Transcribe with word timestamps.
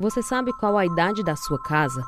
Você 0.00 0.22
sabe 0.22 0.50
qual 0.54 0.78
a 0.78 0.86
idade 0.86 1.22
da 1.22 1.36
sua 1.36 1.60
casa? 1.60 2.02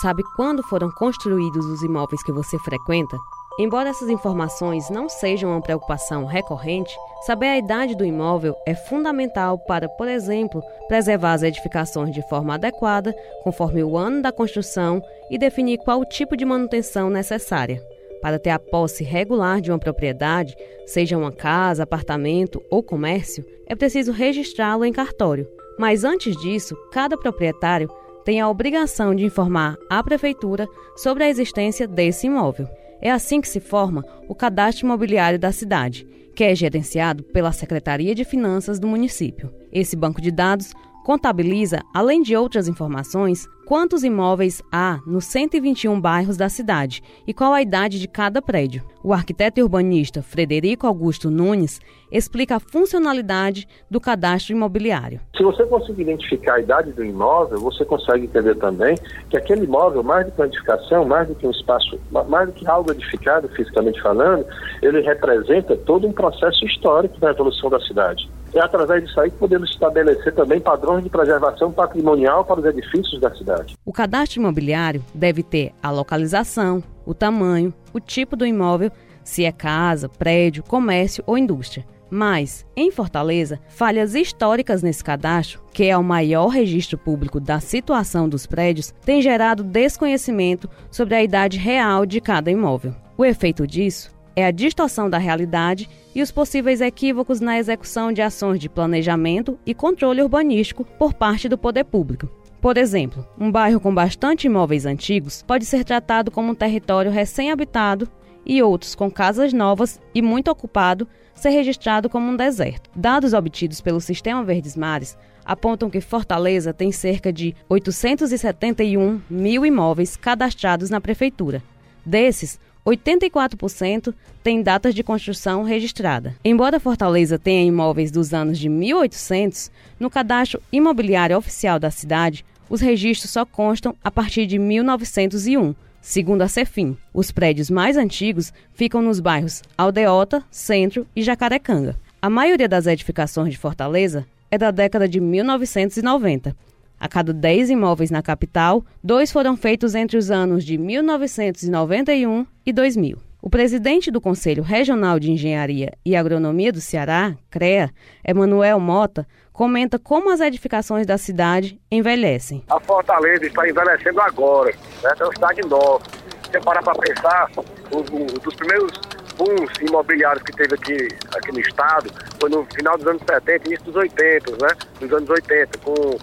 Sabe 0.00 0.24
quando 0.34 0.64
foram 0.64 0.90
construídos 0.90 1.64
os 1.66 1.80
imóveis 1.80 2.20
que 2.24 2.32
você 2.32 2.58
frequenta? 2.58 3.16
Embora 3.56 3.88
essas 3.88 4.08
informações 4.08 4.90
não 4.90 5.08
sejam 5.08 5.50
uma 5.52 5.62
preocupação 5.62 6.24
recorrente, 6.24 6.92
saber 7.24 7.46
a 7.46 7.56
idade 7.56 7.94
do 7.94 8.04
imóvel 8.04 8.56
é 8.66 8.74
fundamental 8.74 9.60
para, 9.60 9.88
por 9.88 10.08
exemplo, 10.08 10.60
preservar 10.88 11.34
as 11.34 11.44
edificações 11.44 12.12
de 12.12 12.28
forma 12.28 12.54
adequada, 12.54 13.14
conforme 13.44 13.84
o 13.84 13.96
ano 13.96 14.20
da 14.20 14.32
construção 14.32 15.00
e 15.30 15.38
definir 15.38 15.78
qual 15.78 16.04
tipo 16.04 16.36
de 16.36 16.44
manutenção 16.44 17.08
necessária. 17.08 17.80
Para 18.20 18.40
ter 18.40 18.50
a 18.50 18.58
posse 18.58 19.04
regular 19.04 19.60
de 19.60 19.70
uma 19.70 19.78
propriedade, 19.78 20.56
seja 20.84 21.16
uma 21.16 21.30
casa, 21.30 21.84
apartamento 21.84 22.60
ou 22.68 22.82
comércio, 22.82 23.46
é 23.68 23.76
preciso 23.76 24.10
registrá-lo 24.10 24.84
em 24.84 24.92
cartório. 24.92 25.48
Mas 25.78 26.04
antes 26.04 26.36
disso, 26.36 26.76
cada 26.90 27.16
proprietário 27.16 27.90
tem 28.24 28.40
a 28.40 28.48
obrigação 28.48 29.14
de 29.14 29.24
informar 29.24 29.76
à 29.88 30.02
prefeitura 30.02 30.68
sobre 30.96 31.24
a 31.24 31.28
existência 31.28 31.86
desse 31.86 32.26
imóvel. 32.26 32.68
É 33.00 33.10
assim 33.10 33.40
que 33.40 33.48
se 33.48 33.60
forma 33.60 34.04
o 34.28 34.34
cadastro 34.34 34.86
imobiliário 34.86 35.38
da 35.38 35.52
cidade, 35.52 36.06
que 36.34 36.44
é 36.44 36.54
gerenciado 36.54 37.22
pela 37.22 37.52
Secretaria 37.52 38.14
de 38.14 38.24
Finanças 38.24 38.78
do 38.78 38.86
município. 38.86 39.52
Esse 39.72 39.94
banco 39.94 40.20
de 40.20 40.30
dados 40.30 40.72
contabiliza, 41.06 41.82
além 41.94 42.20
de 42.20 42.36
outras 42.36 42.66
informações, 42.66 43.46
quantos 43.64 44.02
imóveis 44.02 44.60
há 44.72 44.98
nos 45.06 45.24
121 45.26 46.00
bairros 46.00 46.36
da 46.36 46.48
cidade 46.48 47.00
e 47.24 47.32
qual 47.32 47.52
a 47.52 47.62
idade 47.62 48.00
de 48.00 48.08
cada 48.08 48.42
prédio. 48.42 48.82
O 49.04 49.12
arquiteto 49.12 49.60
e 49.60 49.62
urbanista 49.62 50.20
Frederico 50.20 50.84
Augusto 50.84 51.30
Nunes 51.30 51.80
explica 52.10 52.56
a 52.56 52.60
funcionalidade 52.60 53.68
do 53.88 54.00
cadastro 54.00 54.52
imobiliário. 54.52 55.20
Se 55.36 55.44
você 55.44 55.64
conseguir 55.66 56.02
identificar 56.02 56.54
a 56.54 56.60
idade 56.60 56.90
do 56.90 57.04
imóvel, 57.04 57.60
você 57.60 57.84
consegue 57.84 58.24
entender 58.24 58.56
também 58.56 58.96
que 59.30 59.36
aquele 59.36 59.62
imóvel, 59.62 60.02
mais 60.02 60.26
do 60.26 60.32
que 60.32 60.40
uma 60.40 60.46
edificação, 60.48 61.04
mais 61.04 61.28
do 61.28 61.36
que 61.36 61.46
um 61.46 61.52
espaço, 61.52 62.00
mais 62.28 62.48
do 62.48 62.52
que 62.52 62.66
algo 62.66 62.90
edificado 62.90 63.48
fisicamente 63.50 64.02
falando, 64.02 64.44
ele 64.82 65.02
representa 65.02 65.76
todo 65.76 66.04
um 66.08 66.12
processo 66.12 66.64
histórico 66.64 67.20
da 67.20 67.30
evolução 67.30 67.70
da 67.70 67.78
cidade. 67.82 68.28
É 68.56 68.60
através 68.60 69.04
disso 69.04 69.20
aí 69.20 69.30
que 69.30 69.36
podemos 69.36 69.70
estabelecer 69.70 70.34
também 70.34 70.58
padrões 70.58 71.04
de 71.04 71.10
preservação 71.10 71.70
patrimonial 71.70 72.42
para 72.42 72.58
os 72.58 72.64
edifícios 72.64 73.20
da 73.20 73.30
cidade. 73.34 73.76
O 73.84 73.92
cadastro 73.92 74.40
imobiliário 74.40 75.04
deve 75.14 75.42
ter 75.42 75.74
a 75.82 75.90
localização, 75.90 76.82
o 77.04 77.12
tamanho, 77.12 77.74
o 77.92 78.00
tipo 78.00 78.34
do 78.34 78.46
imóvel, 78.46 78.90
se 79.22 79.44
é 79.44 79.52
casa, 79.52 80.08
prédio, 80.08 80.62
comércio 80.62 81.22
ou 81.26 81.36
indústria. 81.36 81.84
Mas, 82.08 82.64
em 82.74 82.90
Fortaleza, 82.90 83.60
falhas 83.68 84.14
históricas 84.14 84.82
nesse 84.82 85.04
cadastro, 85.04 85.60
que 85.70 85.84
é 85.84 85.98
o 85.98 86.02
maior 86.02 86.46
registro 86.46 86.96
público 86.96 87.38
da 87.38 87.60
situação 87.60 88.26
dos 88.26 88.46
prédios, 88.46 88.94
têm 89.04 89.20
gerado 89.20 89.62
desconhecimento 89.62 90.66
sobre 90.90 91.14
a 91.14 91.22
idade 91.22 91.58
real 91.58 92.06
de 92.06 92.22
cada 92.22 92.50
imóvel. 92.50 92.94
O 93.18 93.24
efeito 93.24 93.66
disso 93.66 94.15
é 94.36 94.44
a 94.44 94.50
distorção 94.50 95.08
da 95.08 95.16
realidade 95.16 95.88
e 96.14 96.20
os 96.20 96.30
possíveis 96.30 96.82
equívocos 96.82 97.40
na 97.40 97.58
execução 97.58 98.12
de 98.12 98.20
ações 98.20 98.60
de 98.60 98.68
planejamento 98.68 99.58
e 99.64 99.72
controle 99.72 100.22
urbanístico 100.22 100.84
por 100.84 101.14
parte 101.14 101.48
do 101.48 101.56
poder 101.56 101.84
público. 101.84 102.28
Por 102.60 102.76
exemplo, 102.76 103.26
um 103.38 103.50
bairro 103.50 103.80
com 103.80 103.94
bastante 103.94 104.46
imóveis 104.46 104.84
antigos 104.84 105.42
pode 105.42 105.64
ser 105.64 105.84
tratado 105.84 106.30
como 106.30 106.52
um 106.52 106.54
território 106.54 107.10
recém-habitado 107.10 108.08
e 108.44 108.62
outros 108.62 108.94
com 108.94 109.10
casas 109.10 109.52
novas 109.52 110.00
e 110.14 110.20
muito 110.20 110.50
ocupado 110.50 111.08
ser 111.34 111.50
registrado 111.50 112.08
como 112.10 112.30
um 112.30 112.36
deserto. 112.36 112.90
Dados 112.94 113.32
obtidos 113.32 113.80
pelo 113.80 114.00
Sistema 114.00 114.44
Verdes 114.44 114.76
Mares 114.76 115.16
apontam 115.44 115.88
que 115.88 116.00
Fortaleza 116.00 116.74
tem 116.74 116.92
cerca 116.92 117.32
de 117.32 117.54
871 117.68 119.22
mil 119.30 119.64
imóveis 119.64 120.16
cadastrados 120.16 120.90
na 120.90 121.00
prefeitura. 121.00 121.62
Desses, 122.04 122.58
84% 122.86 124.14
tem 124.44 124.62
datas 124.62 124.94
de 124.94 125.02
construção 125.02 125.64
registrada. 125.64 126.36
Embora 126.44 126.78
Fortaleza 126.78 127.38
tenha 127.38 127.66
imóveis 127.66 128.12
dos 128.12 128.32
anos 128.32 128.58
de 128.58 128.68
1800, 128.68 129.72
no 129.98 130.08
cadastro 130.08 130.62
imobiliário 130.72 131.36
oficial 131.36 131.80
da 131.80 131.90
cidade, 131.90 132.44
os 132.70 132.80
registros 132.80 133.32
só 133.32 133.44
constam 133.44 133.94
a 134.02 134.10
partir 134.10 134.46
de 134.46 134.58
1901, 134.58 135.74
segundo 136.00 136.42
a 136.42 136.48
Cefim. 136.48 136.96
Os 137.12 137.32
prédios 137.32 137.68
mais 137.68 137.96
antigos 137.96 138.52
ficam 138.72 139.02
nos 139.02 139.18
bairros 139.18 139.62
Aldeota, 139.76 140.44
Centro 140.48 141.06
e 141.14 141.22
Jacarecanga. 141.22 141.96
A 142.22 142.30
maioria 142.30 142.68
das 142.68 142.86
edificações 142.86 143.50
de 143.50 143.58
Fortaleza 143.58 144.24
é 144.48 144.56
da 144.56 144.70
década 144.70 145.08
de 145.08 145.20
1990 145.20 146.56
a 146.98 147.08
cada 147.08 147.32
10 147.32 147.70
imóveis 147.70 148.10
na 148.10 148.22
capital, 148.22 148.84
dois 149.02 149.30
foram 149.30 149.56
feitos 149.56 149.94
entre 149.94 150.16
os 150.16 150.30
anos 150.30 150.64
de 150.64 150.78
1991 150.78 152.46
e 152.64 152.72
2000. 152.72 153.18
O 153.40 153.50
presidente 153.50 154.10
do 154.10 154.20
Conselho 154.20 154.62
Regional 154.62 155.20
de 155.20 155.30
Engenharia 155.30 155.92
e 156.04 156.16
Agronomia 156.16 156.72
do 156.72 156.80
Ceará, 156.80 157.34
CREA, 157.48 157.90
Emanuel 158.26 158.80
Mota, 158.80 159.26
comenta 159.52 159.98
como 159.98 160.30
as 160.30 160.40
edificações 160.40 161.06
da 161.06 161.16
cidade 161.16 161.80
envelhecem. 161.90 162.64
A 162.68 162.80
Fortaleza 162.80 163.46
está 163.46 163.68
envelhecendo 163.68 164.20
agora, 164.20 164.74
né? 165.02 165.12
é 165.18 165.24
uma 165.24 165.32
cidade 165.32 165.60
nova. 165.68 166.02
Se 166.50 166.60
parar 166.60 166.82
para 166.82 166.98
pensar, 166.98 167.50
um, 167.92 167.98
um 167.98 168.26
dos 168.26 168.54
primeiros 168.54 169.00
booms 169.36 169.70
imobiliários 169.80 170.42
que 170.42 170.52
teve 170.52 170.74
aqui, 170.74 171.08
aqui 171.36 171.52
no 171.52 171.60
estado 171.60 172.10
foi 172.40 172.50
no 172.50 172.64
final 172.74 172.98
dos 172.98 173.06
anos 173.06 173.22
70, 173.28 173.68
início 173.68 173.84
dos 173.84 173.96
80, 173.96 174.50
né? 174.52 174.68
Dos 175.00 175.12
anos 175.12 175.28
80, 175.28 175.78
com 175.78 176.18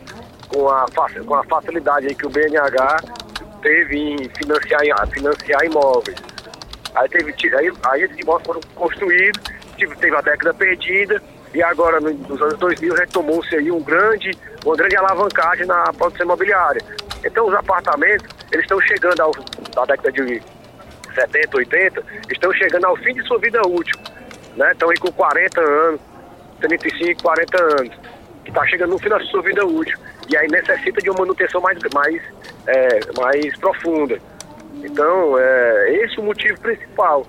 com 0.53 0.69
a, 0.69 0.85
com 1.25 1.35
a 1.35 1.43
facilidade 1.45 2.07
aí 2.07 2.15
que 2.15 2.27
o 2.27 2.29
BNH 2.29 2.97
teve 3.61 3.97
em 3.97 4.29
financiar, 4.29 5.07
financiar 5.07 5.65
imóveis. 5.65 6.17
Aí, 6.95 7.09
teve, 7.09 7.33
aí, 7.57 7.71
aí 7.85 8.03
esses 8.03 8.19
imóveis 8.19 8.45
foram 8.45 8.61
construídos, 8.75 9.41
teve, 9.77 9.95
teve 9.95 10.15
a 10.15 10.21
década 10.21 10.53
perdida, 10.53 11.21
e 11.53 11.63
agora 11.63 11.99
nos 11.99 12.41
anos 12.41 12.57
2000 12.59 12.93
retomou-se 12.93 13.55
aí 13.55 13.71
um 13.71 13.81
grande, 13.81 14.31
uma 14.63 14.75
grande 14.75 14.95
alavancagem 14.95 15.65
na 15.65 15.91
produção 15.93 16.25
imobiliária. 16.25 16.81
Então 17.25 17.47
os 17.47 17.53
apartamentos, 17.53 18.27
eles 18.51 18.63
estão 18.63 18.79
chegando 18.81 19.19
ao, 19.21 19.31
da 19.75 19.85
década 19.85 20.11
de 20.11 20.41
70, 21.15 21.57
80, 21.57 22.03
estão 22.31 22.53
chegando 22.53 22.85
ao 22.85 22.95
fim 22.97 23.13
de 23.13 23.23
sua 23.27 23.39
vida 23.39 23.61
útil. 23.67 23.97
Né? 24.55 24.71
Estão 24.71 24.89
aí 24.89 24.97
com 24.97 25.11
40 25.11 25.61
anos, 25.61 26.01
35, 26.59 27.21
40 27.23 27.63
anos, 27.63 27.95
que 28.43 28.49
está 28.49 28.65
chegando 28.67 28.91
no 28.91 28.99
fim 28.99 29.09
da 29.09 29.19
sua 29.21 29.41
vida 29.41 29.65
útil 29.65 29.97
e 30.29 30.37
aí 30.37 30.47
necessita 30.47 31.01
de 31.01 31.09
uma 31.09 31.19
manutenção 31.19 31.61
mais, 31.61 31.77
mais, 31.93 32.21
é, 32.67 32.99
mais 33.19 33.57
profunda. 33.57 34.17
Então, 34.83 35.39
é, 35.39 35.95
esse 36.03 36.17
é 36.17 36.21
o 36.21 36.25
motivo 36.25 36.59
principal. 36.59 37.25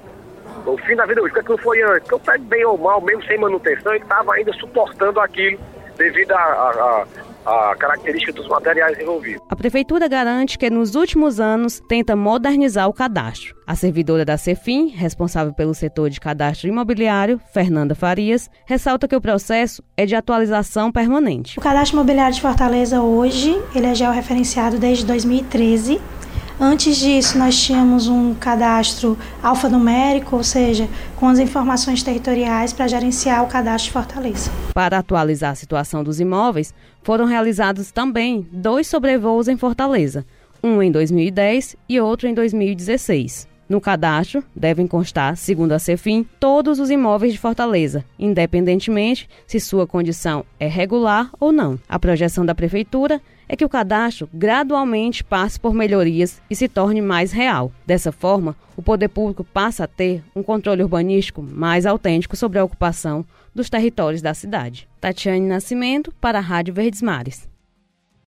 O 0.67 0.77
fim 0.79 0.97
da 0.97 1.07
vida 1.07 1.21
útil, 1.21 1.35
porque 1.35 1.51
não 1.51 1.59
foi 1.59 1.83
antes? 1.83 2.01
Porque 2.01 2.15
o 2.15 2.21
prédio, 2.21 2.47
bem 2.47 2.65
ou 2.65 2.79
mal, 2.79 3.01
mesmo 3.01 3.23
sem 3.25 3.39
manutenção, 3.39 3.95
ele 3.95 4.03
estava 4.03 4.35
ainda 4.35 4.53
suportando 4.55 5.21
aquilo 5.21 5.59
devido 5.97 6.33
a, 6.33 6.37
a, 6.37 7.07
a 7.45 7.75
característica 7.77 8.33
dos 8.33 8.49
materiais 8.49 8.99
envolvidos. 8.99 9.43
A 9.49 9.57
Prefeitura 9.57 10.09
garante 10.09 10.59
que 10.59 10.71
nos 10.71 10.95
últimos 10.95 11.39
anos 11.41 11.81
tenta 11.89 12.17
modernizar 12.17 12.89
o 12.89 12.93
cadastro. 12.93 13.55
A 13.67 13.75
servidora 13.75 14.25
da 14.25 14.37
Cefim, 14.37 14.89
responsável 14.89 15.53
pelo 15.53 15.75
setor 15.75 16.11
de 16.11 16.21
cadastro 16.21 16.69
imobiliário, 16.69 17.41
Fernanda 17.53 17.95
Farias, 17.95 18.51
ressalta 18.67 19.09
que 19.09 19.17
o 19.17 19.21
processo 19.21 19.83
é 19.97 20.05
de 20.05 20.15
atualização 20.15 20.93
permanente. 20.93 21.59
O 21.59 21.63
cadastro 21.63 21.97
imobiliário 21.97 22.35
de 22.35 22.41
Fortaleza 22.41 23.01
hoje, 23.01 23.61
ele 23.75 23.87
é 23.87 23.95
georreferenciado 23.95 24.79
desde 24.79 25.07
2013 25.07 26.01
Antes 26.61 26.99
disso, 26.99 27.37
nós 27.37 27.61
tínhamos 27.61 28.07
um 28.07 28.33
cadastro 28.33 29.19
alfanumérico, 29.43 30.37
ou 30.37 30.45
seja, 30.45 30.89
com 31.17 31.29
as 31.29 31.41
informações 31.41 32.03
territoriais 32.03 32.73
para 32.73 32.87
gerenciar 32.87 33.43
o 33.43 33.49
cadastro 33.49 33.87
de 33.87 33.93
Fortaleza. 33.93 34.51
Para 34.73 34.99
atualizar 34.99 35.51
a 35.51 35.57
situação 35.57 36.05
dos 36.05 36.21
imóveis, 36.21 36.73
foram 37.03 37.25
realizados 37.25 37.91
também 37.91 38.47
dois 38.53 38.87
sobrevoos 38.87 39.49
em 39.49 39.57
Fortaleza, 39.57 40.25
um 40.63 40.81
em 40.81 40.93
2010 40.93 41.77
e 41.89 42.01
outro 42.01 42.29
em 42.29 42.35
2016. 42.35 43.54
No 43.69 43.81
cadastro 43.81 44.45
devem 44.55 44.87
constar, 44.87 45.37
segundo 45.37 45.73
a 45.73 45.79
Cefim, 45.79 46.27
todos 46.39 46.79
os 46.79 46.91
imóveis 46.91 47.33
de 47.33 47.39
Fortaleza, 47.39 48.05
independentemente 48.19 49.29
se 49.47 49.59
sua 49.59 49.87
condição 49.87 50.45
é 50.61 50.67
regular 50.67 51.31
ou 51.41 51.51
não. 51.51 51.79
A 51.89 51.99
projeção 51.99 52.45
da 52.45 52.55
prefeitura 52.55 53.21
é 53.49 53.57
que 53.57 53.65
o 53.65 53.69
cadastro 53.69 54.29
gradualmente 54.33 55.25
passe 55.25 55.59
por 55.59 55.75
melhorias 55.75 56.43
e 56.51 56.57
se 56.57 56.69
torne 56.69 57.01
mais 57.01 57.33
real. 57.33 57.73
Dessa 57.87 58.13
forma, 58.13 58.57
o 58.77 58.83
poder 58.83 59.09
público 59.09 59.45
passa 59.45 59.85
a 59.85 59.89
ter 59.89 60.23
um 60.35 60.43
controle 60.43 60.83
urbanístico 60.83 61.43
mais 61.43 61.87
autêntico 61.87 62.37
sobre 62.37 62.59
a 62.59 62.65
ocupação 62.65 63.25
dos 63.55 63.71
territórios 63.71 64.21
da 64.21 64.35
cidade. 64.35 64.89
Tatiane 65.01 65.47
Nascimento 65.47 66.13
para 66.21 66.39
a 66.39 66.43
Rádio 66.43 66.75
Verdes 66.75 67.01
Mares. 67.01 67.54